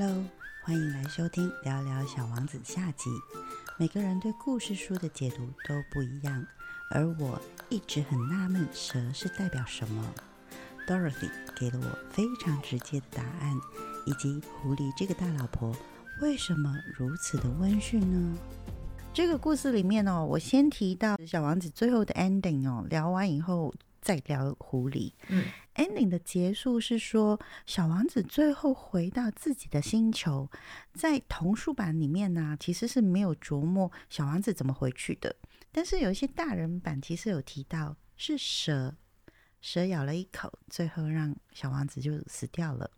[0.00, 0.24] Hello，
[0.62, 3.10] 欢迎来收听《聊聊小王子》下集。
[3.76, 6.46] 每个人对故事书的解读都不一样，
[6.92, 10.14] 而我一直很纳闷，蛇是代表什么
[10.86, 13.56] ？Dorothy 给了我非常直接的答案，
[14.06, 15.74] 以及狐狸这个大老婆
[16.22, 18.38] 为什么如此的温驯呢？
[19.12, 25.10] 这个故事里面哦，我先提到小王子最后的 ending 哦，聊完以后再聊狐狸。
[25.26, 25.42] 嗯
[25.78, 30.50] ending 的结束是说，小王子最后回到自己的星球，
[30.92, 35.34] 在童书版里面呢，其实是没有琢磨小王子怎么回去的，
[35.72, 38.94] 但是有一些大人版其实有提到是蛇，
[39.60, 42.90] 蛇咬了一口，最后让小王子就死掉了。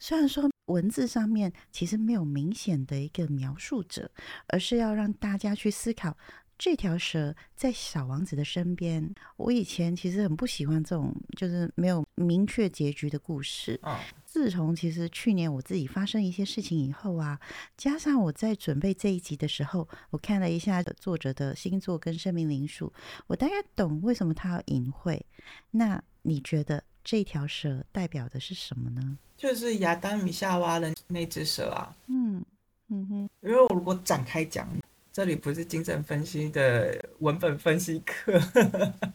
[0.00, 4.10] 虽然说文字上面其实没有明显的一个描述者，
[4.48, 6.16] 而是要让大家去思考
[6.58, 9.14] 这条蛇在小王子的身边。
[9.36, 13.78] 我以前其实很不喜欢这种就是没有明确结局的故事。
[13.82, 17.38] 哦，自从其实去年我自己发生一些事情以后啊，
[17.76, 22.92] 加上我在准备这一集的时候，我看了一下作者的星座跟生命灵数，
[23.26, 25.24] 我大概懂为什么他要隐晦。
[25.70, 29.18] 那你觉得这条蛇代表的是什么呢？
[29.36, 31.94] 就是亚当与夏娃的那只蛇啊。
[32.06, 32.42] 嗯
[32.88, 34.68] 嗯哼，因为我如果展开讲，
[35.16, 38.38] 这里不是精神分析的文本分析课，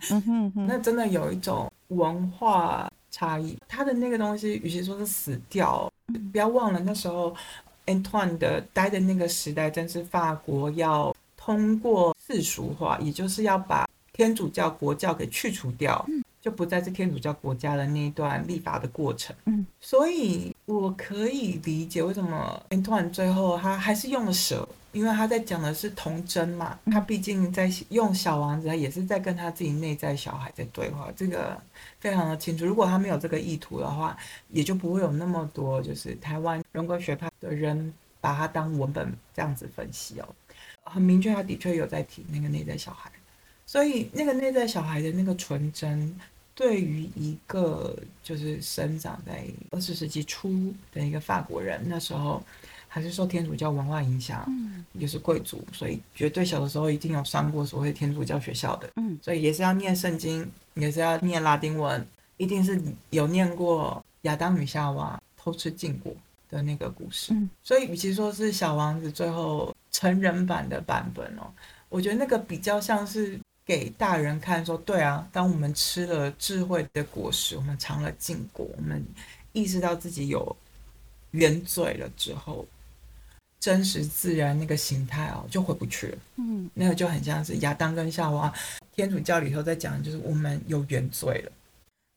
[0.09, 3.55] 嗯哼嗯哼，那真的有一种文化差异。
[3.67, 5.93] 他的那个东西，与其说是死掉，
[6.31, 7.35] 不要忘了那时候
[7.85, 16.03] Antoine 的待的那个时代，正是法国要通过世俗化，也就是要把天主教国教给去除掉。
[16.41, 31.55] 就不再是天主教国家的那一段立法的过程，嗯，所以我可以理解为什么 Antoine 最后他还是用了蛇，因为他在讲的是童真嘛，他毕竟在用小王子，他也是在跟他自己内在小孩在对话，这个
[31.99, 32.65] 非常的清楚。
[32.65, 34.17] 如果他没有这个意图的话，
[34.49, 40.27] 也就不会有那么多就是台湾人格学派的人把他当文本这样子分析哦，
[40.85, 43.11] 很明确，他的确有在提那个内在小孩，
[43.67, 46.19] 所以那个内在小孩的那个纯真。
[46.53, 52.43] 对于一个就是生长在二十世纪初的一个法国人，那时候
[52.87, 60.45] 还是受天主教文化影响，嗯也是贵族，所以绝对小的时候一定有上过所谓天主教学校的，嗯所以也是要念圣经，
[60.75, 62.05] 也是要念拉丁文，
[62.37, 62.79] 一定是
[63.09, 66.13] 有念过亚当与夏娃偷吃禁果
[66.49, 67.33] 的那个故事。
[67.33, 71.49] 嗯所以与其说是小王子最后成人版的版本哦，
[71.87, 73.39] 我觉得那个比较像是。
[73.65, 79.05] 给大人看，说对啊，当我们吃了智慧的果实，我们尝了禁果，我们
[79.53, 80.55] 意识到自己有
[81.31, 82.65] 原罪了之后，
[83.59, 86.17] 真实自然那个形态哦，就回不去了。
[86.37, 88.51] 嗯那个就很像是亚当跟夏娃，
[88.93, 91.51] 天主教里头在讲，就是我们有原罪了。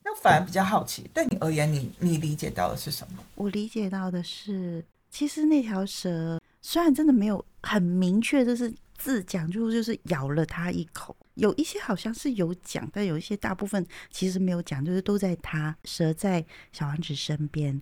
[0.03, 3.22] 那反而比较好奇，对你而言，你你理解到的是什么？
[3.34, 11.15] 我理解到的是，其实那条蛇虽然真的没有很明确，就是字讲，就就是咬了它一口。
[11.34, 17.81] 有一些好像是有讲，但有一些大部分其实没有讲，就是都在他蛇在小王子身边。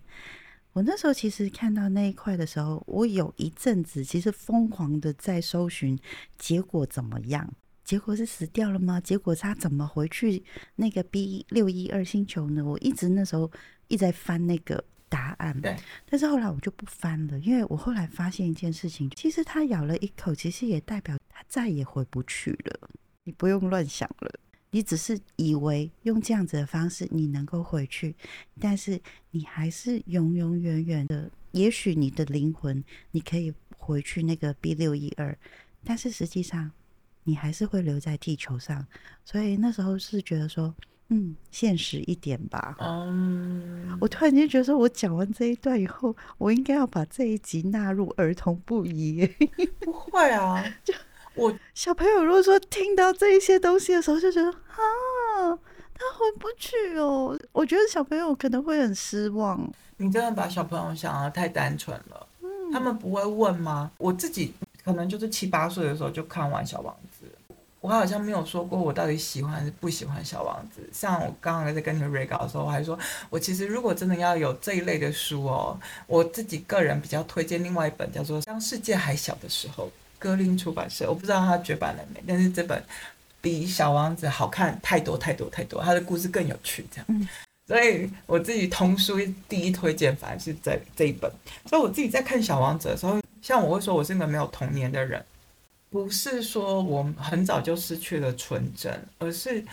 [0.73, 5.97] 我那时候其实看到那一块的时候，我有一阵子其实疯狂的在搜寻
[6.37, 7.47] 结果怎么样，
[7.83, 8.99] 结果是死掉了吗？
[8.99, 10.43] 结果他怎么回去
[10.75, 12.65] 那个 B 六一二星球呢？
[12.65, 13.51] 我一直那时候
[13.87, 15.77] 一直在翻那个答案，对，
[16.09, 22.89] 但是后来我就不翻了，因为我后来发现一件事情，其实他咬了一口，其实也代表他再也回不去了。
[23.25, 24.31] 你不用乱想了，
[24.71, 28.15] 你只是以为用这样子的方式你能够回去，
[28.59, 28.99] 但是
[29.31, 31.29] 你还是永永远远的。
[31.51, 35.37] 也许你的灵魂你可以回去那个 B 六一二，
[35.83, 36.71] 但是实际上
[37.23, 38.85] 你还是会留在地球上。
[39.23, 40.73] 所以那时候是觉得说，
[41.09, 42.75] 嗯，现实一点吧。
[42.79, 49.25] 嗯，我突然间觉得说，我讲完这一段以后，我应该要把这一集纳入儿童不宜。
[49.79, 50.91] 不会啊，就
[51.35, 55.57] 我小朋友如果说听到这一些东西的时候，就觉得啊，
[55.93, 57.37] 他回不去哦。
[57.51, 59.71] 我觉得小朋友可能会很失望。
[59.97, 62.27] 你真的把小朋友想的太单纯了。
[62.41, 63.91] 嗯他们不会问吗？
[63.97, 64.53] 我自己
[64.83, 67.25] 可能就是七八岁的时候就看完《小王子》，
[67.81, 70.81] 我好像没有说过我到底喜欢还是不喜欢《小王子》。
[70.91, 72.97] 像我刚刚在跟你 re 稿的时候，我还说
[73.29, 79.85] 我其实如果真的要有这一类的书哦，我自己个人比较推荐另外一本叫做《当世界还小的时候》，
[80.23, 82.81] 格林出版社，我不知道它绝版了没，但是这本
[83.41, 87.05] 比《小王子》好看太多太多太多，它的故事更有趣，这样。
[87.09, 87.27] 嗯
[87.65, 89.17] 所以我自己童书
[89.47, 91.31] 第一推荐反而是这这一本。
[91.65, 95.23] 所以我自己在看《小王子》的时候，像我会说我是一个没有童年的人，
[95.89, 99.63] 不是说我很早就失去了纯真，而是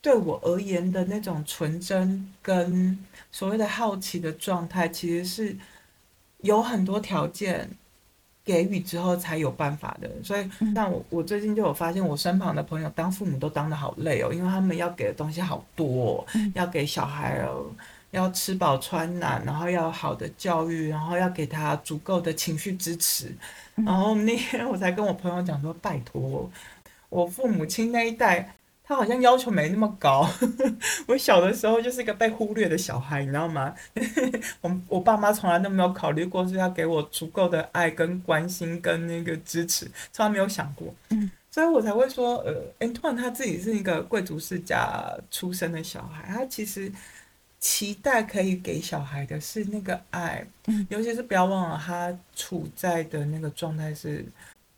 [0.00, 2.96] 对我而言的那种纯真跟
[3.32, 5.56] 所谓的好奇的状态，其实是
[6.38, 7.68] 有很多条件
[8.44, 10.10] 给予之后才有办法的。
[10.22, 17.66] 所以，像我我最近就有发现，我身旁的朋友当父母都当的好累哦，因为他们要给的东西好多，要给小孩哦。
[18.12, 23.34] 要吃饱穿暖，然后要好的教育，然后要给他足够的情绪支持。
[23.74, 26.50] 然后那天我才跟我朋友讲说：“拜托，
[27.08, 28.54] 我父母亲那一代，
[28.84, 30.28] 他好像要求没那么高。
[31.06, 33.74] 我小的时候就是一个被忽略的小孩，你知道吗？
[34.60, 40.94] 我 我爸妈从来都没有考虑过是要给我足够的爱跟关心跟那个支持，从来没有想过。
[41.10, 46.90] 嗯所以我才会说，呃 a n t o n 他自己是一个贵族世家出生的小孩，他其实。”
[47.62, 50.44] 期待可以给小孩的是那个爱，
[50.88, 54.26] 尤其是不要忘了他处在的那个状态是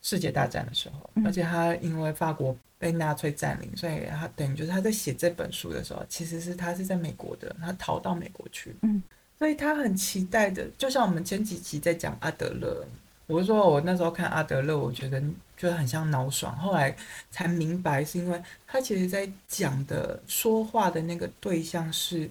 [0.04, 9.02] 世界大战的时候，而且他因为法国被纳粹占领，所以他等于就是他在写这本书的时候，其实是他是在美国的，他逃到美国去，嗯，
[9.38, 12.86] 所以他很期待的，就像我们前几集在讲阿德勒，
[13.26, 15.20] 我是说我那时候看阿德勒，我觉得
[15.56, 16.94] 觉得很像脑爽，后来
[17.30, 22.30] 才明白是因为他其实在讲的说话的那个对象是。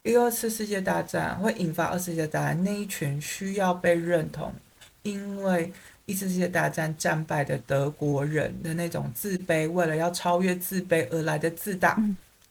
[0.00, 4.50] 第二次世界大战会引发二次世界大战那一群需要被认同，
[5.02, 5.70] 因为
[6.08, 12.02] 一次世界大战战败的德国人的那种自卑，为了要超越自卑而来的自大，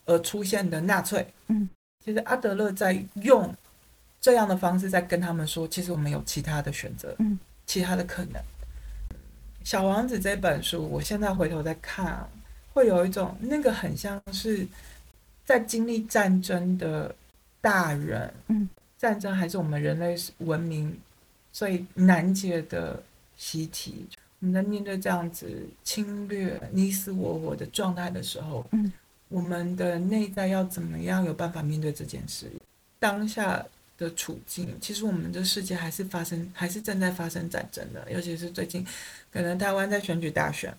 [0.06, 1.28] 而出现的纳粹。
[1.48, 1.68] 嗯，
[2.06, 3.54] 其实阿德勒在用
[4.22, 8.42] 这样的方式在跟他们说，其实我们有其他的选择，嗯，其他的可能。
[9.64, 12.26] 小王子这本书，我现在回头再看，
[12.74, 14.66] 会有一种那个很像是
[15.44, 17.14] 在经历战争的。
[17.60, 20.98] 大人，嗯，战争还是我们人类文明
[21.52, 23.04] 最难解的
[23.38, 24.06] 习题。
[24.40, 25.48] 我们在面对这样子
[25.84, 28.92] 侵略你死我活的状态的时候，嗯，
[29.30, 32.52] 我们的内在要怎么样有办法面对这件事？
[33.00, 33.66] 当下
[33.98, 38.12] 的处境，其实我们的世界还是发生，还是正在发生战争的。
[38.12, 38.86] 尤其是最近，
[39.32, 40.76] 可能台湾在选举大选。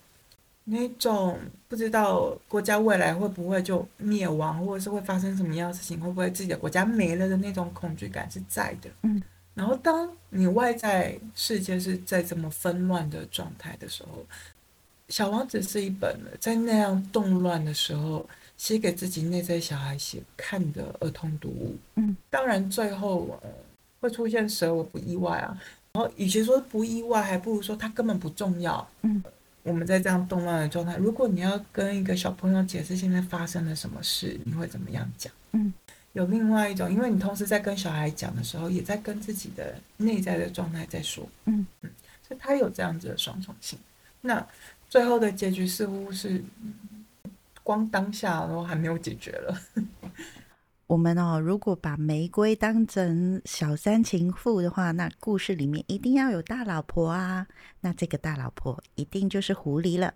[0.71, 8.91] 那种不知道国家未来会不会就灭亡，或者是会发生什么样的事情，会不会自己的国家没了的那种恐惧感是在的。
[9.03, 9.21] 嗯，
[9.59, 14.21] 然后当你外在世界是在这么纷乱的状态的时候，
[15.09, 18.25] 《小王子》是一本在那样动乱的时候
[18.57, 21.77] 写给自己内在小孩写看的儿童读物。
[21.97, 23.37] 嗯，当然最后
[24.01, 25.61] 会出现蛇，我不意外啊。
[25.93, 28.89] 然后与其说不意外，还不如说它根本不重要。
[29.03, 29.21] 嗯。
[29.65, 35.31] 我们在这样动乱的状态，如果你要跟一个小朋友解释现在发生了什么事，你会怎么样讲？
[35.53, 35.71] 嗯，
[36.13, 41.29] 有另外一种，因为你同时在跟小孩讲的时候，也在跟自己的内在的状态在说。
[41.45, 41.91] 嗯嗯，
[42.27, 43.79] 所以他有这样子的双重性。
[44.21, 44.45] 那
[44.89, 46.43] 最后的结局似乎是，
[47.63, 49.61] 光当下都还没有解决了。
[50.89, 57.47] 我们哦，如果把玫瑰当成小三情妇的话，那故事里面一定要有大老婆啊。
[57.83, 60.15] 那这个大老婆一定就是狐狸了。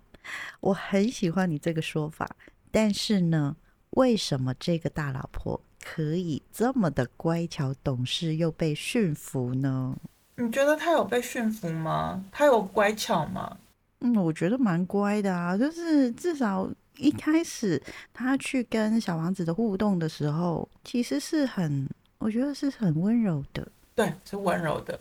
[0.61, 2.35] 我很喜欢你这个说法，
[2.71, 3.55] 但是呢，
[3.93, 9.97] 为什么这个大老婆可以这么的乖巧懂事又被驯服呢？
[10.37, 12.25] 你觉得她有被驯服吗？
[12.33, 13.57] 她有乖巧吗？
[14.01, 16.69] 嗯，我觉得蛮乖的啊，就是至少。
[16.99, 21.89] 一开始她去跟小王子的互动的时候，其实是很，
[22.19, 23.67] 我觉得是很温柔的。
[23.95, 25.01] 对，是温柔的。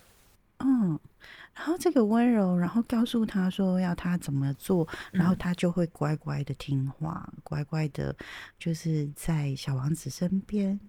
[1.54, 8.16] 嗯，然后这个温柔，然后告诉他说要他怎么做，然后他就会乖乖的听话，乖乖的，
[8.58, 10.80] 就是在小王子身边。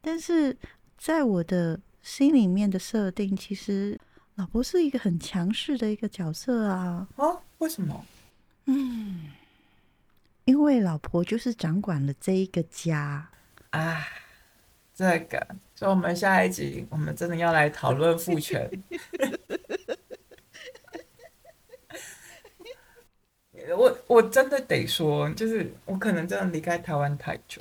[0.00, 0.56] 但是
[0.96, 3.98] 在我的心里面的设定，其实
[4.36, 7.06] 老婆是一个很强势的一个角色啊。
[7.16, 7.24] 啊？
[7.58, 8.04] 为什么？
[8.66, 9.30] 嗯。
[10.44, 13.28] 因为老婆就是掌管了这一个家
[13.70, 14.06] 啊，
[14.96, 18.66] 这个，所以我们下一集我们真的要来讨论父权。
[23.76, 27.60] 我我真的得说，就是我可能真的离开台湾太久，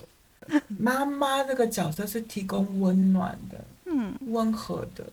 [0.80, 5.06] 妈妈这个角色是提供温暖的，嗯，温和的，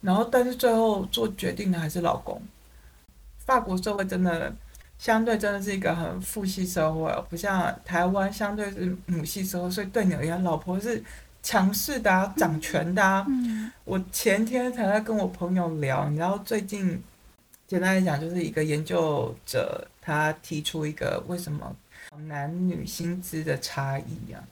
[0.00, 2.42] 然后但是最后做决定的还是老公。
[3.38, 4.52] 法国社会真的。
[4.98, 11.00] 相对真的是一个很父系社会，不像台湾相对是母系社会，所以对你而言，老婆是
[11.42, 13.26] 强势的、啊掌权的啊。
[13.84, 17.02] 我前天才在跟我朋友聊，你知道最近
[17.66, 21.74] 简单来讲，就是一个研究者他提出一个为什么
[22.26, 24.42] 男女薪资的差异啊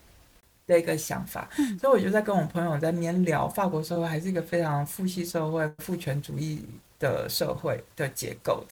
[0.66, 1.48] 的一个想法，
[1.80, 6.64] 所以我就在跟我朋友在那边聊，法国社会还是一个非常父系社会、父权主义
[6.98, 8.64] 的社会的结构。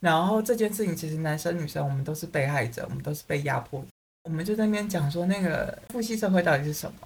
[0.00, 3.84] 然后这件事情其实男生女生我们都是被害者，我们都是被压迫。
[4.24, 6.98] 我们就在那边讲说那个父系社会到底是什么？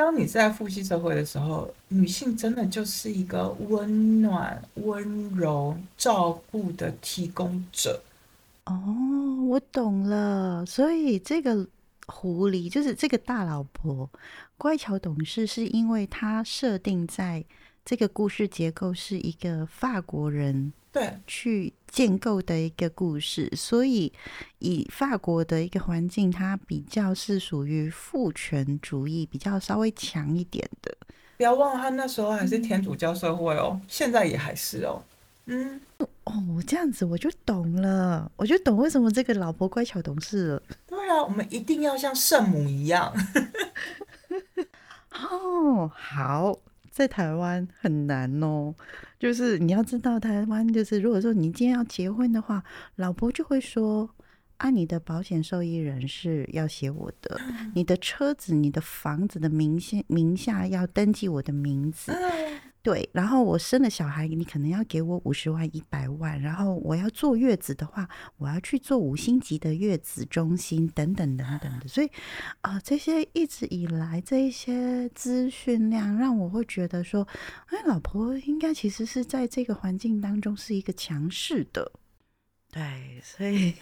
[0.00, 8.00] 当你在父系社会的时候，女性真的就是一个温暖、温柔、照顾的提供者。
[8.64, 8.72] 哦，
[9.46, 10.64] 我懂了。
[10.64, 11.66] 所以这个
[12.06, 14.08] 狐狸就是这个大老婆，
[14.56, 17.44] 乖巧懂事，是因为她设定在
[17.90, 24.12] 这个故事结构是一个法国人对，去建构的一个故事，所以
[24.60, 30.96] 以法国的一个环境，它比较是属于父权主义，比较稍微强一点的。
[31.36, 35.02] 不要忘了，他那时候还是天主教社会哦，现在也还是哦。
[35.46, 40.62] 嗯，哦，这样子我就懂了，我就懂为什么这个老婆乖巧懂事了。
[40.86, 43.12] 对啊，我们一定要像圣母一样。
[45.10, 46.56] 哦，好，
[46.90, 48.74] 在台湾很难哦。
[49.18, 52.62] 就是你要知道，台湾就是如果说你今天要结婚的话，
[52.96, 54.08] 老婆就会说
[54.58, 57.40] ：“啊，你的保险受益人是要写我的，
[57.74, 62.12] 你的车子、你的房子的名下名下要登记我的名字。”
[62.82, 68.08] 对，然后我生了小孩，你可能要给我五十万、一百万，然后我要坐月子的话，
[68.38, 71.86] 我要去做五星级的月子中心，等等等等的。
[71.86, 72.10] 所以，
[72.62, 77.28] 啊，这些一直以来这一些资讯量，让我会觉得说，
[77.66, 81.92] 哎，老婆应该其实是在这个环境当中是一个强势的。
[82.72, 83.74] 对，所以，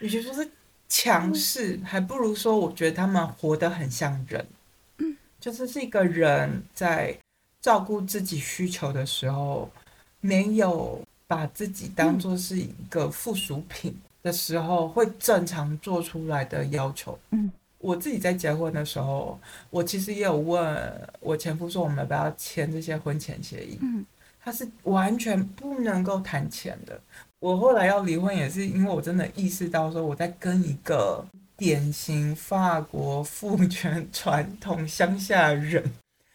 [0.00, 0.50] 与其说是
[0.88, 4.46] 强势，还不如说，我觉得他们活得很像人。
[4.96, 7.18] 嗯，就是是一个人在。
[7.60, 9.70] 照顾自己需求的时候，
[10.20, 17.18] 没有把自己当做是一个附属品的时候，会正常做出来的要求。
[17.30, 19.38] 嗯，我自己在结婚的时候，
[19.70, 23.78] 我其实也有问我前夫说，我们要不要签这些婚前协议？
[23.82, 24.04] 嗯，
[24.42, 27.00] 他是完全不能够谈钱的。
[27.40, 31.24] 我后来要离婚，也是因为我真的意识到说，我在跟一个
[31.56, 35.82] 典型法国父权传统乡下人。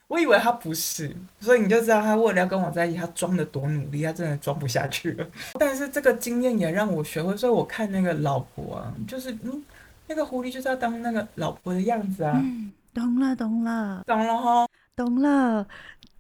[0.07, 5.27] 我以为他不是，所以你就知道他为了要跟我在一起，他装的多努力，他真的装不下去了。
[5.59, 9.63] 但是这个经验也让我学会，所以我看那个老婆啊，就是嗯，
[10.07, 12.39] 那个狐狸就是要当那个老婆的样子啊。
[12.43, 15.67] 嗯，懂了，懂了，懂了哈，懂了，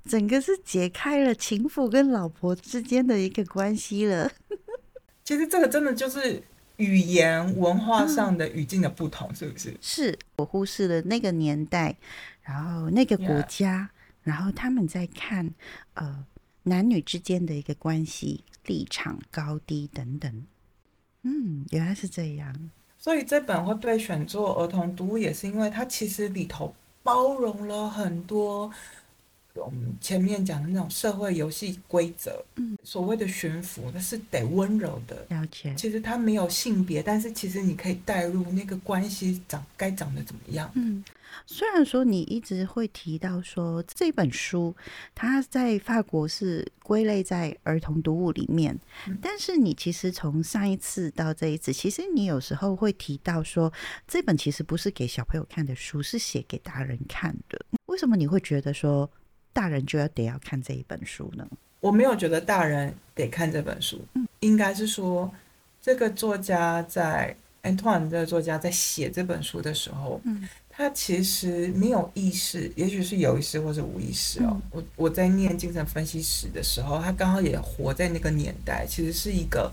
[0.09, 4.31] 整个是解开了情妇跟老婆之间的一个关系了。
[5.23, 6.41] 其实这个真的就是
[6.77, 9.77] 语言文化上的语境的不同，是不是？
[9.79, 11.95] 是我忽视了那个年代。
[12.45, 13.89] 然后那个国家，
[14.23, 15.53] 然后他们在看
[15.95, 16.25] 呃
[16.63, 20.45] 男女之间的一个关系立场高低等等，
[21.23, 22.69] 嗯，原来是这样。
[22.97, 26.73] 所以这本会被选作儿童读物，也是因为它其实里头
[27.03, 28.71] 包容了很多。
[29.55, 35.25] 我们前面讲的那种社会游戏规则，嗯，所谓的驯服，那是得温柔的。
[35.29, 35.73] 了解。
[35.75, 40.69] 其实它没有性别，但是其实你可以带入那个关系长该长得怎么样。
[40.75, 41.03] 嗯，
[41.45, 44.75] 虽然说你一直会提到说这本书
[45.13, 48.77] 它在法国是归类在儿童读物里面，
[49.21, 53.71] 但是你其实从上一次到这一次，其实你有时候会提到说
[54.07, 57.65] 这本其实不是给小朋友看的书，是写给大人看的。
[57.85, 59.09] 为什么你会觉得说？
[59.55, 61.47] 大人就要得要看这一本书呢？
[61.79, 65.33] 我没有觉得大人得看这本书，嗯，应该是说
[65.81, 67.33] 这个作家在
[67.63, 74.59] Antoine 这个作家在写这本书的时候，嗯，他其实没有意识，也许是有意识或者无意识哦。
[74.71, 79.71] 我我在念精神分析史的时候，他刚好也活在那个年代，其实是一个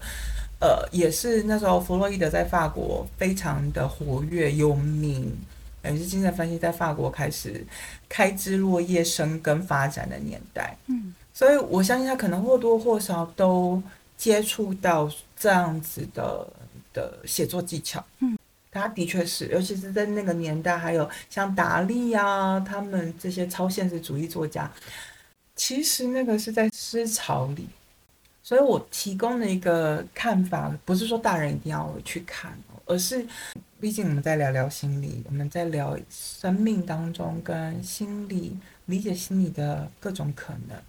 [0.60, 5.36] 呃，也是那时候弗洛伊德在法国非常的活跃有名。
[5.84, 7.64] 也是精神分析在法国开始
[8.08, 10.76] 开枝落叶、生根发展的年代。
[10.86, 13.82] 嗯，所以我相信他可能或多或少都
[14.16, 16.46] 接触到这样子的
[16.92, 18.04] 的写作技巧。
[18.20, 18.38] 嗯，
[18.70, 24.70] 他的确是，尤其是在那个年代，还有像达利啊，他们这些超现实主义作家，
[25.56, 27.66] 其实那个是在思潮里。
[28.44, 32.52] 所以我提供的一个看法，不是说大人一定要去看，
[32.86, 33.26] 而是。
[33.80, 40.80] 毕竟我们在聊聊心理，我们在聊生命当中跟心理理解心理的各种可能。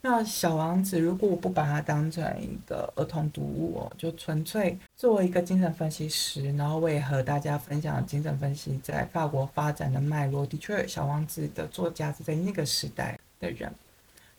[0.00, 10.44] 那小王子，如果我不把它当成一个儿童读物，就纯粹作为一个精神分析师，然后我也和大家分享精神分析在法国发展的脉络。
[10.44, 13.72] 的确，小王子的作家是在那个时代的人，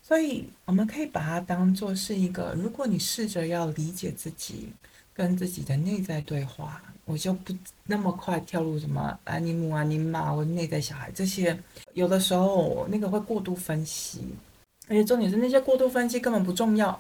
[0.02, 4.74] 所以我们可以把它当做是一个，如果你试着要理解自己，
[5.14, 6.82] 跟自己的内在对话。
[7.06, 7.54] 我就不
[7.86, 11.58] 那么快跳入什么安尼姆啊、尼玛或内在小孩这些，
[11.96, 14.24] 有的时候那个会过度分析，
[14.88, 16.98] 而且重点是那些过度分析根本不重要。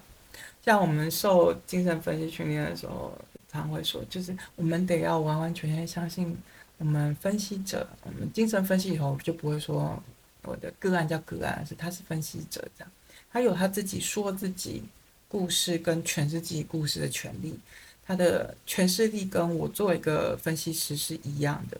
[0.65, 3.17] 像我们受精神分析训练的时候，
[3.50, 6.38] 常会说，就是我们得要完完全全相信
[6.79, 9.98] 我们分析者，我们精神分析以后就不会说
[10.43, 12.91] 我的个案叫个案，是他是分析者这样，
[13.32, 14.84] 他有他自己说自己
[15.29, 17.58] 故事跟诠释自己故事的权利，
[18.05, 21.77] 他的诠释力跟我作为一个分析师是一样的。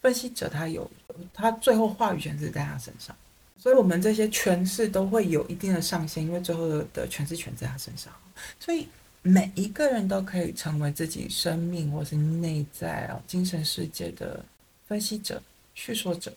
[0.00, 0.90] 分析者他有
[1.32, 3.14] 他最后话语权是在他身上，
[3.58, 8.12] 所以我们这些诠释都会有一定的上限，因为最后的诠释权在他身上，
[8.60, 8.86] 所以。
[9.28, 14.44] 每一个人都可以成为自己生命或是内在啊精神世界的
[14.86, 15.42] 分析者、
[15.74, 16.32] 叙说者。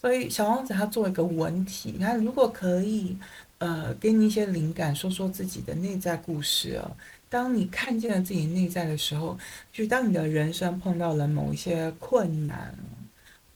[0.00, 3.16] 所以，小王子他作为一个文体，他如果可以，
[3.58, 6.88] 呃，给你一些灵感，说说自己的内在故事哦。
[7.28, 9.38] 当你看见了自己内在的时候，
[9.72, 12.74] 就当你的人生碰到了某一些困难、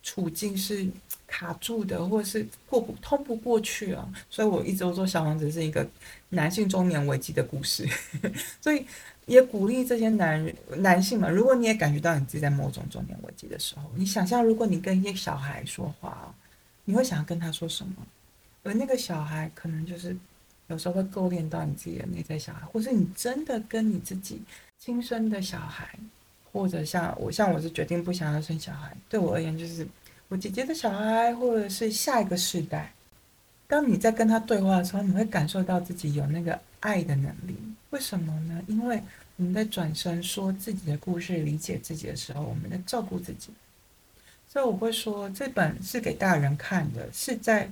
[0.03, 0.87] 处境是。
[1.35, 5.89] 卡住的，或者是过不通不过去啊，所以我一直都说小王子是一个
[6.29, 7.89] 男性中年危机的故事，
[8.61, 8.85] 所以
[9.25, 16.35] 也鼓励这些男人男性们，如果你也感觉到你自己在某种中年危机的时候，你想象如果你跟一个小孩说话
[16.85, 17.95] 你会想要跟他说什么？
[18.65, 20.15] 而那个小孩可能就是
[20.69, 24.41] 有时候会勾连到你自己的内在小孩，或是你真的跟你自己
[24.79, 25.89] 亲生的小孩，
[26.53, 29.87] 或者像我，像我是决定不想要生小孩，对我而言就是。
[30.29, 32.91] 我姐姐的小孩，或者是下一个世代，
[33.67, 37.55] 当你在跟他对话的时候，你会感受到自己有那个爱的能力。
[37.91, 38.63] 为什么呢？
[38.67, 38.99] 因为
[39.37, 43.51] 我们在转身说自己的故事、理解自己的时候，我们在照顾自己。
[44.49, 47.71] 所以我会说，这本是给大人看的，是在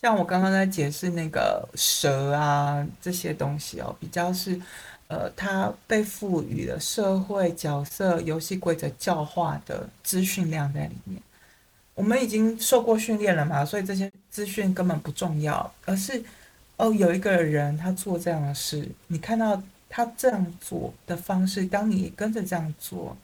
[0.00, 4.60] 像我刚刚在解释那个蛇啊这些东西哦，比较是
[5.08, 11.20] 呃，它被赋予了社会角色、游戏规则教化的资讯量在里面。
[11.94, 16.22] 我们已经受过训练了嘛，所以这些资讯根本不重要，而是
[16.76, 23.16] 哦，有一个人他做这样的事，你看到他这样做的方式，当你跟着这样做，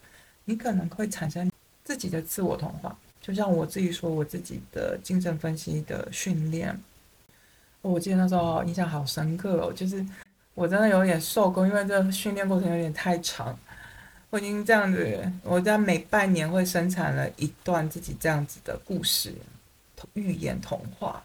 [0.46, 1.50] 你可能会产生
[1.84, 2.96] 自己的自我同化。
[3.22, 6.76] 就像我自己说，我自己的精神分析的训练，
[7.80, 10.04] 我记得那时候印象好深刻哦，就是
[10.54, 13.56] 我真的有点受够，因为这训练过程有点太长。
[14.28, 19.32] 我已经这样子，我在每半年会生产了一段自己这样子的故事、
[20.14, 21.22] 寓言、童话。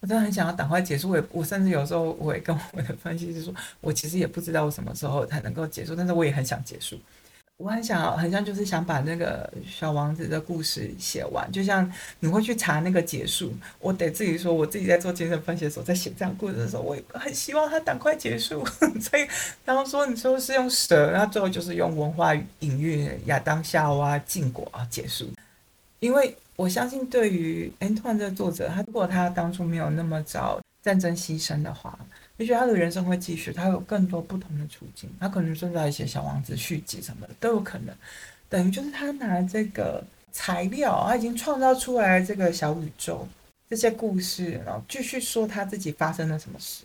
[0.00, 1.08] 我真的很想要赶快结束。
[1.08, 7.00] 我也我甚至有时候我也跟我的分析师说，我其实也不知道我什么时候才能够结束，但是我也很想结束。
[7.56, 18.66] 我很想，很像就是想把那个小王子的故事写完，就像你会去查那个结束，我得自己说，我自己在做精神分析的时候，在写这样故事的时候，我也很希望它赶快结束。
[19.00, 19.24] 所以，
[19.64, 25.30] 刚刚说你说是用蛇，然后最后就是用文化隐喻亚当夏娃禁果啊结束。
[26.00, 31.96] 因为我相信，对于 Antoine 这个作者，他如果他当初没有那么早战争牺牲的话。
[32.36, 37.94] 也许他的人生会继续，他有更多不同的处境，他可能正在写小王子续集什么的都有可能。
[38.48, 43.26] 等于就是他拿这个材料，他已经创造出来这个小宇宙，
[43.68, 46.84] 这些故事，然后继续说他自己发生了什么事。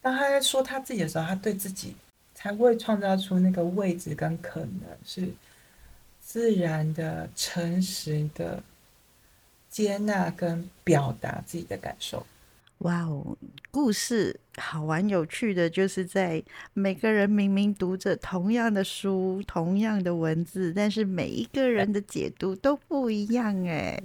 [0.00, 1.94] 当他在说他自己的时候，他对自己
[2.34, 5.28] 才会创造出那个位置跟可能，是
[6.20, 8.62] 自然的、诚实的
[9.68, 12.24] 接纳跟表达自己的感受。
[12.80, 13.36] 哇哦，
[13.70, 16.42] 故事好玩有趣的，就是在
[16.74, 23.98] 每个人明明读着同样的书、同样的文字，但是每一个人的解读都不一样哎。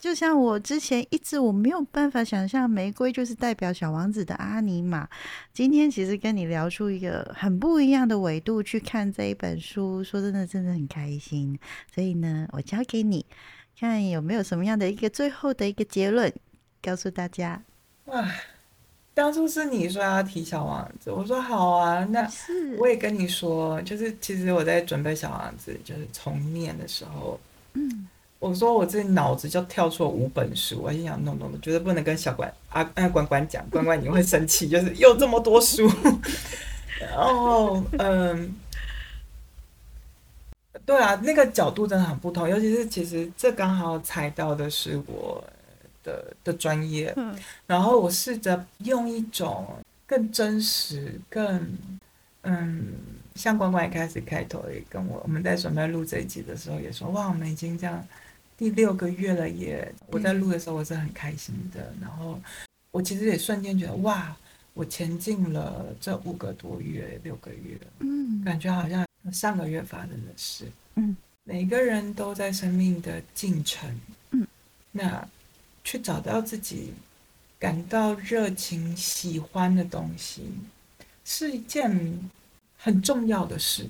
[0.00, 5.08] 就像我之前一直我没有办法想象玫瑰就是代表小王子的阿尼玛，
[5.52, 11.56] 今天其实跟你聊出一个很不一样的维度去看这一本书，说真的真的很开心。
[11.94, 13.24] 所以呢，我交给你，
[13.78, 16.32] 看有没有什么样的一个最后的一个结论，
[16.82, 17.62] 告诉大家。
[18.08, 18.26] 哇，
[19.12, 22.26] 当初是你说要提小王子，我说好啊，那
[22.78, 27.38] 我也跟你说，就是其实我在准备小王子，就是重念的时候，
[27.74, 35.86] 嗯，我说我这脑子就跳出了五本书，我心想弄弄的，绝对不能跟小管啊啊关关讲，关关你会生气，就是又这么多书，
[36.98, 38.54] 然后嗯，
[40.86, 45.44] 对啊，那个角度真的很不同，尤其是其实这刚好踩到的是我。
[46.08, 47.36] 的的专业，嗯。
[47.66, 49.66] 然后我试着用一种
[50.06, 51.76] 更真实、更
[52.42, 52.94] 嗯，
[53.34, 58.02] 像关关一开始开头也跟我，我们在准备录这一集的时候也说，哇，我们已经这样
[58.56, 59.92] 第六个月了耶！
[60.06, 62.40] 我在录的时候我是很开心的，然后
[62.90, 64.34] 我其实也瞬间觉得，哇，
[64.72, 74.46] 我前进了这五个多月、六个月，嗯，感觉好像上个月发生的事，嗯，每个人都在生命的进程，嗯，
[74.92, 75.28] 那。
[75.88, 76.92] 去找到自己
[77.58, 80.42] 感到热情、喜欢的东西，
[81.24, 82.20] 是一件
[82.76, 83.88] 很重要的事。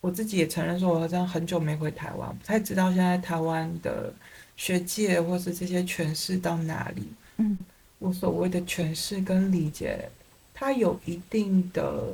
[0.00, 4.14] 我自己也承认说，我好像很久没回台湾，不太知道现在台湾的
[4.56, 7.02] 学界或是这些诠释到哪里。
[7.38, 7.58] 嗯，
[7.98, 10.08] 我所谓的诠释跟理解，
[10.54, 12.04] 它有一定的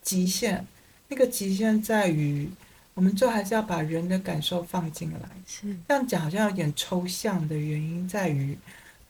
[0.00, 0.64] 极限。
[1.08, 2.48] 那个极限在于，
[2.98, 5.20] 我们最后还是要把人的感受放进来。
[5.46, 8.58] 是这样讲好像有点抽象的原因在于，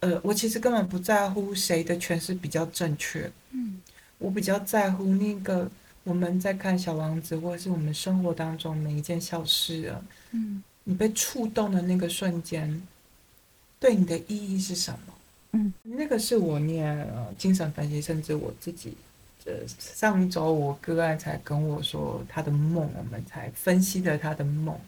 [0.00, 3.32] 呃，我其实根本不在乎谁的诠释比较正确。
[3.52, 3.80] 嗯
[4.18, 5.70] 我比较在乎那个
[6.04, 12.82] 我们在看《小王子》或者是我们生活当中每一件小事啊，嗯你被触动的那个瞬间，
[13.80, 15.14] 对你的意义是什么？
[15.52, 18.92] 嗯，那个是我念呃精神分析，甚至我自己，
[19.48, 24.78] 呃，上周我个案才跟我说他的梦，我们才分析了他的梦。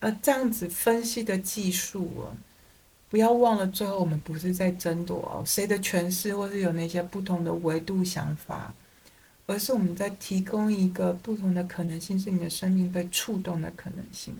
[0.00, 2.28] 呃，这样子分析的技术啊，
[3.08, 8.74] 不要忘了，最后我们不是在争夺哦谁的诠释，或是有那些不同的维度想法，
[9.46, 14.36] 而是我们在提供一个不同的可能性，是你的生命被触动的可能性。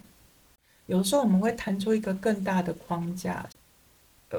[0.84, 3.48] 有时候我们会弹出一个更大的框架。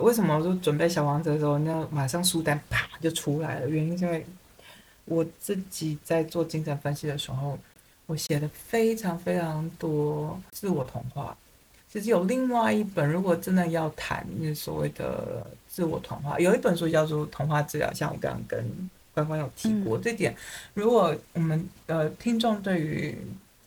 [0.04, 3.68] 为什么我说准备小王子的时候，那马上书单啪就出来了？
[3.68, 4.24] 原因是因为
[5.10, 7.58] 我自己在做精神分析的时候，
[8.06, 11.36] 我写了非常非常多自我童话。
[11.92, 20.36] 其实有另外一本，如果真的要谈那所谓的自我童话，有一本书叫做《童话治疗》，像我刚刚跟关关有提过、这点。
[20.76, 23.18] 如果我们呃听众对于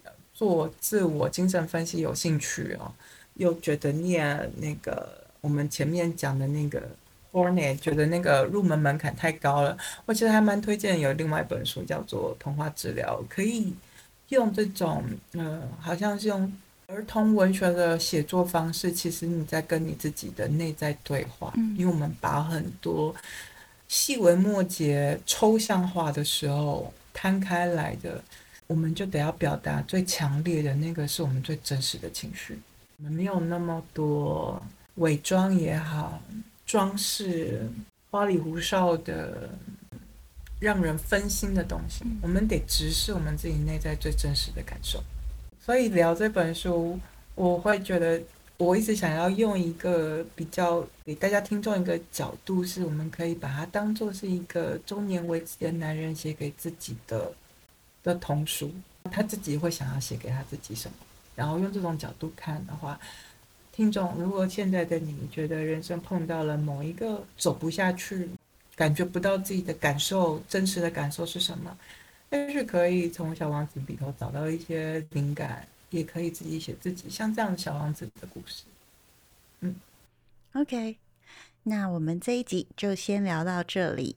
[0.05, 2.93] 呃做自我精神分析有兴趣哦，
[3.35, 6.81] 又觉得念那个我们前面讲的那个
[7.33, 13.73] Hornet，觉得那个入门门槛太高了，我其实还蛮推荐有另外一本书叫做《童话治疗》，可以
[14.29, 16.53] 用这种呃，好像是用
[16.87, 23.15] 儿童文学的写作方式，其实你在跟你自己的内在对话，嗯因为我们把很多
[23.89, 28.23] 细微末节抽象化的时候摊开来的，
[28.67, 32.59] 我们就得要表达最强烈的那个是我们最真实的情绪。
[32.99, 34.63] 我们没有那么多
[34.97, 36.21] 伪装也好，
[36.73, 37.69] 装饰、
[38.11, 39.51] 花里胡哨的
[40.59, 44.99] 让人分心的东西，我们得直视我们自己内在最真实的感受。
[45.61, 46.99] 所以聊这本书，
[47.35, 48.19] 我会觉得
[48.57, 57.31] 我一直想要用一个比较给大家听众一个角度，是我们可以把它当做是一个中年危机的男人写给自己的
[58.03, 58.73] 的童书，
[59.11, 60.95] 他自己会想要写给他自己什么，
[61.37, 62.99] 然后用这种角度看的话。
[63.73, 68.29] 听众，如果现在的你觉得人生碰到了某一个走不下去，
[68.77, 71.77] 感觉不到自己的感受，真实的感受是什么？
[72.29, 78.65] 但是可以从《小王子》里头找到一些灵感，也可以自己写自己像这样的小王子的故事。
[79.61, 79.75] 嗯
[80.55, 80.99] OK，
[81.63, 84.17] 那我们这一集就先聊到这里。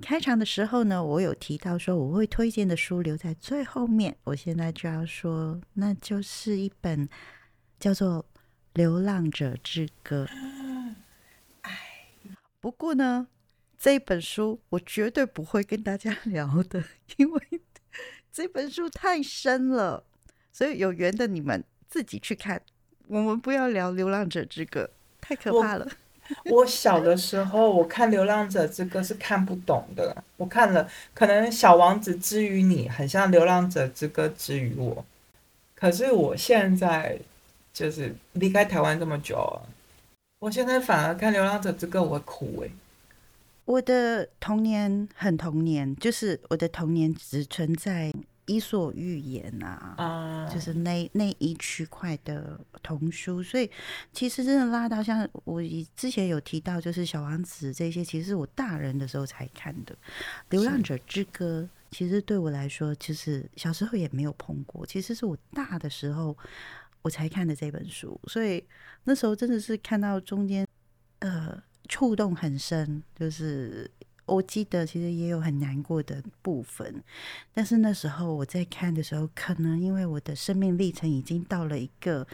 [0.00, 7.06] 开场的时候呢，我有提到说我会推荐的书留在最后面，我现在就要说，那就是一本
[7.78, 8.22] 叫做
[8.74, 10.26] 《流浪者之歌》。
[12.60, 13.28] 不过呢，
[13.78, 16.82] 这本书我绝对不会跟大家聊的，
[17.16, 17.60] 因为
[18.32, 20.02] 这本书太深了，
[20.52, 22.60] 所以有缘的你们自己去看。
[23.06, 24.82] 我们不要聊《流浪者之歌》，
[25.20, 25.86] 太可怕了。
[26.46, 30.24] 我小的时候，我看《流浪者之歌》是看不懂的。
[30.38, 35.04] 我看了，可能《小王子》之于你，很像《流浪者之歌》之于我。
[35.76, 37.20] 可是我现在
[37.74, 39.58] 就是离开台湾这么久啊，
[40.38, 42.68] 我现在反而看《流浪者之歌》我会哭欸。
[42.68, 42.72] 诶、
[43.64, 48.12] 我的童年很童年，就是我的童年只存在
[48.46, 53.68] 《伊索寓言》啊，啊，就是那那一区块的童书，所以
[54.12, 59.92] 其实真的拉到像我以之前有提到，就是《小王子》这些，其实是我大人的时候才看的，
[60.50, 61.62] 《流浪者之歌》。
[61.90, 66.36] 其实对我来说，就是小时候也没有碰过，其实是我大的时候
[67.04, 68.64] 我才看的这本书，所以
[69.04, 70.66] 那时候真的是看到中间，
[71.18, 73.90] 呃，触动很深，就是
[74.24, 77.04] 我记得其实也有很难过的部分，
[77.52, 82.26] 但是那时候我在看的时候，可能因为我的生命历程已经到了一个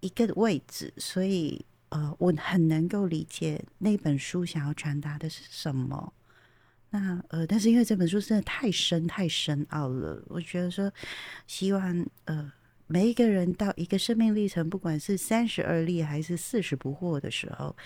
[0.00, 6.12] 一个位置，所以呃，我很能够理解那本书想要传达的是什么。
[6.90, 10.92] 那呃，但是因为这本书真的太深太深奥了，我觉得说，
[11.46, 12.52] 希望呃
[12.92, 17.76] 每一个人到一个生命历程，不管是三十而立还是四十不惑的时候，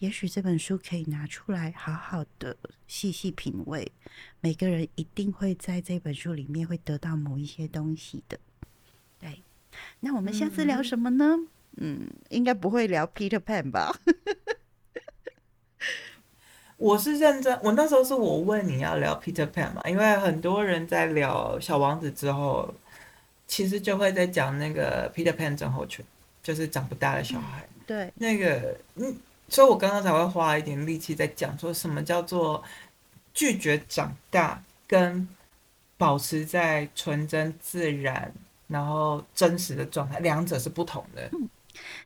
[0.00, 2.54] 也许这本书可以拿出来好好的
[2.86, 3.90] 细细品味。
[4.42, 8.38] 每个人一定会在这本书里面会得到某一些东西的。
[9.18, 9.42] 对，
[10.00, 11.38] 那我们下次聊什么呢？
[11.78, 13.98] 嗯，应该不会聊 Peter Pan 吧？
[16.76, 22.74] 我是认真，我那时候是我问你要聊 Peter Pan 嘛，因为很多人在聊小王子之后，
[23.50, 26.04] 其实就会在讲那个 Peter Pan 症候群，
[26.40, 27.68] 就是长不大的小孩。
[27.84, 29.16] 对，那个，嗯，
[29.48, 32.62] 所以我刚刚才会花一点力气在讲说什么叫做
[33.34, 35.28] 拒绝长大跟
[35.98, 38.32] 保持在纯真、自然，
[38.68, 41.28] 然后真实的状态，两者是不同的。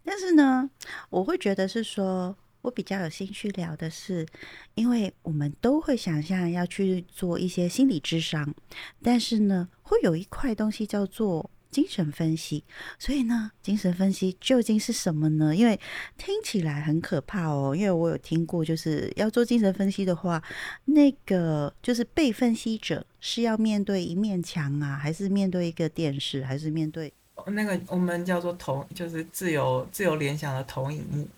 [0.03, 0.71] 但是呢，
[1.11, 4.27] 我会觉得是说，我比较有兴趣聊的是，
[4.75, 8.55] 因为我们都会想象要去做一些心理智商，
[9.03, 12.65] 但是呢，会有一块东西叫做精神分析。
[12.99, 15.55] 所以呢，精神分析究竟是什么呢？
[15.55, 15.79] 因为
[16.17, 17.77] 听起来很可怕哦。
[17.77, 20.43] 因为我有听过，就是要做精神分析的话，
[20.87, 27.13] 那个就是被分析者是要面对一面墙啊，还是面对一个电视，还是面对？
[27.49, 31.29] 那个我们叫做投，就是自由自由联想的投影幕。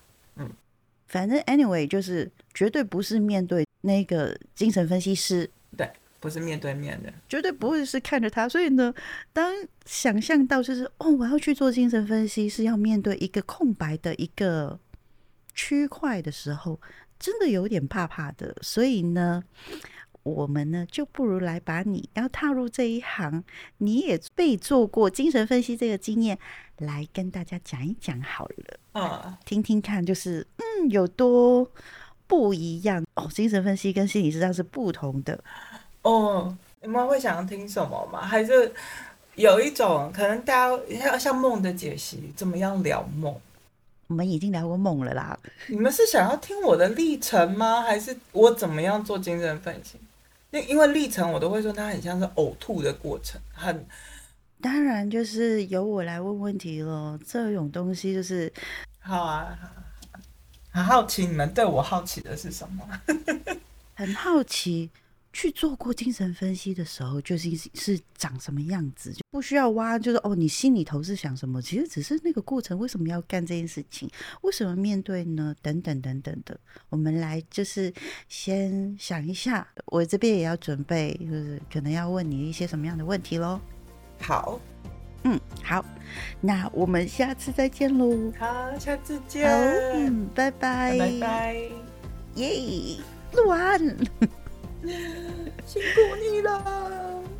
[1.07, 5.89] 嗯，反正 anyway 就是绝对不是面对那个精神分析师，对，
[6.19, 8.47] 不是面对面的，绝对不会是看着他。
[8.47, 8.93] 所以呢，
[9.33, 9.53] 当
[9.85, 14.79] 想象到就是哦，我要去做精神分析，是要面对一个空白的一个
[15.53, 16.79] 区块的时候，
[17.17, 18.55] 真的有点怕怕的。
[18.61, 19.43] 所以呢。
[20.35, 23.43] 我们呢，就不如来把你要踏入这一行，
[23.77, 26.37] 你也被做过精神分析这个经验，
[26.77, 29.01] 来跟大家讲一讲好了。
[29.01, 31.69] 啊，听听看，就是嗯，有多
[32.27, 33.27] 不一样哦。
[33.33, 35.41] 精神分析跟心理实际上是不同的
[36.01, 36.55] 哦。
[36.81, 38.21] 你们会想要听什么吗？
[38.21, 38.71] 还是
[39.35, 43.35] 有一种可能，大家要像梦的解析，怎么样聊梦？
[44.07, 45.37] 我们已经聊过梦了啦。
[45.67, 47.81] 你们是想要听我的历程吗？
[47.81, 49.97] 还是我怎么样做精神分析？
[50.51, 53.85] 因因为历程，我都会说它很像是呕吐的过程，很
[54.61, 57.19] 当然就是由我来问问题了。
[57.25, 58.51] 这种东西就是
[58.99, 59.57] 好啊，
[60.71, 62.87] 很好奇你们对我好奇的是什么？
[63.93, 64.89] 很好奇。
[65.37, 71.61] 去做过精神分析的时候，就是是长什么样子，就不需要挖，就是哦，你心里头是想什么？
[71.61, 74.09] 其实只是那个过程，为什么要干这件事情？
[74.41, 75.55] 为什么面对呢？
[75.61, 77.93] 等等等等的，我们来就是
[78.27, 83.61] 先想一下，我这边也要准备，就是可能要问你一些什么样的问题喽。
[84.19, 84.59] 好，
[85.21, 85.85] 嗯，好，
[86.41, 88.33] 那我们下次再见喽。
[88.39, 89.47] 好，下次见。
[89.47, 91.69] 嗯，拜拜，拜拜，
[92.37, 92.97] 耶，
[93.33, 93.79] 录完。
[95.65, 97.36] 辛苦你了。